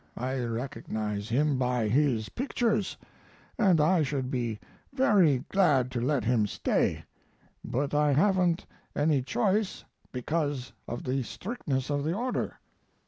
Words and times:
I 0.17 0.39
recognize 0.39 1.29
him 1.29 1.59
by 1.59 1.87
his 1.87 2.29
pictures, 2.29 2.97
and 3.59 3.79
I 3.79 4.01
should 4.01 4.31
be 4.31 4.59
very 4.91 5.45
glad 5.49 5.91
to 5.91 6.01
let 6.01 6.25
him 6.25 6.47
stay, 6.47 7.05
but 7.63 7.93
I 7.93 8.13
haven't 8.13 8.65
any 8.95 9.21
choice 9.21 9.85
because 10.11 10.73
of 10.87 11.03
the 11.03 11.21
strictness 11.21 11.91
of 11.91 12.03
the 12.03 12.13
order." 12.13 12.59